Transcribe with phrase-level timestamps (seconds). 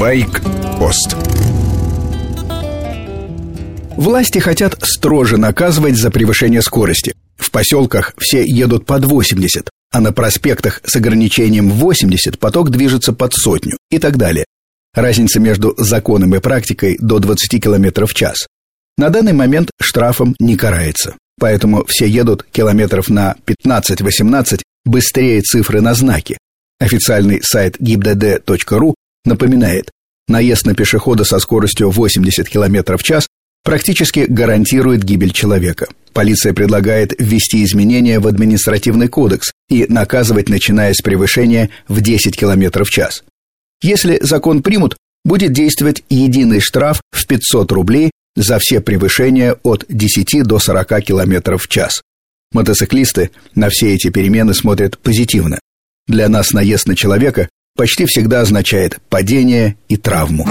[0.00, 1.14] Байк-пост
[3.98, 7.14] Власти хотят строже наказывать за превышение скорости.
[7.36, 13.34] В поселках все едут под 80, а на проспектах с ограничением 80 поток движется под
[13.34, 14.46] сотню и так далее.
[14.94, 18.46] Разница между законом и практикой до 20 км в час.
[18.96, 21.16] На данный момент штрафом не карается.
[21.38, 26.38] Поэтому все едут километров на 15-18 быстрее цифры на знаке.
[26.78, 29.90] Официальный сайт gibdd.ru напоминает,
[30.28, 33.26] наезд на пешехода со скоростью 80 км в час
[33.62, 35.88] практически гарантирует гибель человека.
[36.12, 42.84] Полиция предлагает ввести изменения в административный кодекс и наказывать, начиная с превышения в 10 км
[42.84, 43.22] в час.
[43.82, 50.42] Если закон примут, будет действовать единый штраф в 500 рублей за все превышения от 10
[50.44, 52.02] до 40 км в час.
[52.52, 55.60] Мотоциклисты на все эти перемены смотрят позитивно.
[56.08, 60.44] Для нас наезд на человека почти всегда означает падение и травму.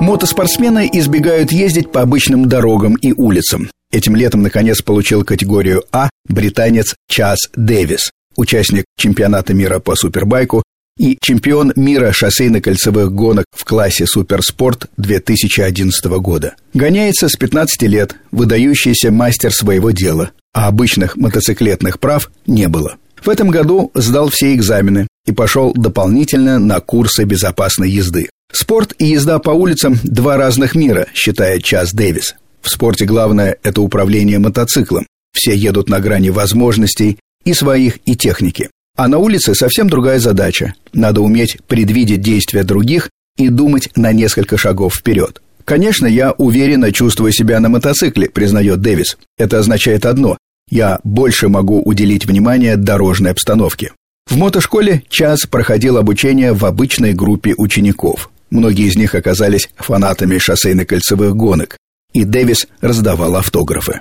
[0.00, 3.70] Мотоспортсмены избегают ездить по обычным дорогам и улицам.
[3.92, 10.64] Этим летом, наконец, получил категорию А британец Час Дэвис, участник чемпионата мира по супербайку
[10.98, 16.54] и чемпион мира шоссейно-кольцевых гонок в классе суперспорт 2011 года.
[16.72, 22.96] Гоняется с 15 лет, выдающийся мастер своего дела, а обычных мотоциклетных прав не было.
[23.24, 28.28] В этом году сдал все экзамены и пошел дополнительно на курсы безопасной езды.
[28.52, 32.34] Спорт и езда по улицам– два разных мира, считает Час Дэвис.
[32.60, 35.06] В спорте главное– это управление мотоциклом.
[35.32, 38.70] Все едут на грани возможностей и своих, и техники.
[38.96, 40.74] А на улице совсем другая задача.
[40.92, 45.42] Надо уметь предвидеть действия других и думать на несколько шагов вперед.
[45.64, 49.16] Конечно, я уверенно чувствую себя на мотоцикле, признает Дэвис.
[49.38, 50.36] Это означает одно–
[50.68, 53.92] я больше могу уделить внимание дорожной обстановке.
[54.26, 58.30] В мотошколе час проходил обучение в обычной группе учеников.
[58.50, 61.76] Многие из них оказались фанатами шоссейно-кольцевых гонок,
[62.12, 63.98] и Дэвис раздавал автографы.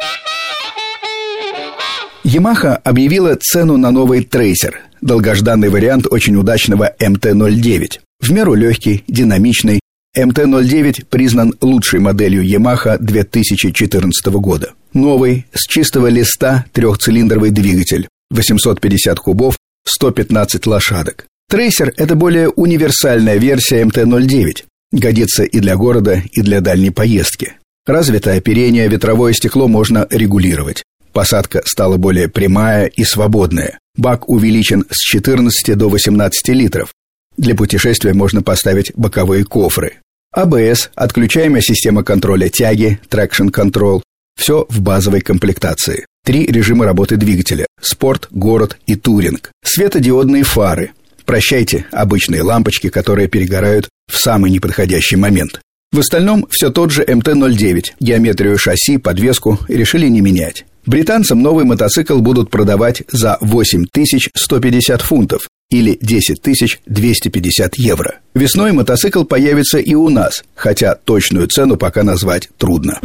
[2.23, 7.99] Ямаха объявила цену на новый трейсер, долгожданный вариант очень удачного МТ-09.
[8.21, 9.81] В меру легкий, динамичный,
[10.15, 14.73] МТ-09 признан лучшей моделью Yamaha 2014 года.
[14.93, 21.25] Новый, с чистого листа, трехцилиндровый двигатель, 850 кубов, 115 лошадок.
[21.49, 24.65] Трейсер– это более универсальная версия МТ-09.
[24.91, 27.53] Годится и для города, и для дальней поездки.
[27.87, 30.83] Развитое оперение, ветровое стекло можно регулировать.
[31.11, 33.79] Посадка стала более прямая и свободная.
[33.97, 36.93] Бак увеличен с 14 до 18 литров.
[37.37, 39.99] Для путешествия можно поставить боковые кофры.
[40.33, 44.01] АБС, отключаемая система контроля тяги, traction control.
[44.39, 46.05] Все в базовой комплектации.
[46.25, 49.51] Три режима работы двигателя– спорт, город и туринг.
[49.63, 50.91] Светодиодные фары–
[51.25, 55.61] Прощайте обычные лампочки, которые перегорают в самый неподходящий момент.
[55.91, 57.83] В остальном все тот же МТ-09.
[57.99, 60.65] Геометрию шасси, подвеску решили не менять.
[60.85, 68.19] Британцам новый мотоцикл будут продавать за 8150 фунтов или 10 250 евро.
[68.35, 72.99] Весной мотоцикл появится и у нас, хотя точную цену пока назвать трудно.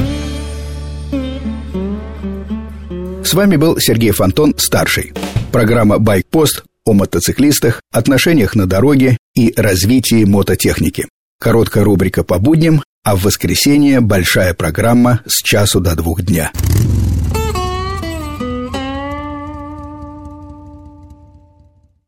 [3.24, 5.12] С вами был Сергей Фонтон, старший.
[5.50, 11.08] Программа «Байкпост» о мотоциклистах, отношениях на дороге и развитии мототехники.
[11.40, 16.52] Короткая рубрика по будням, а в воскресенье большая программа с часу до двух дня.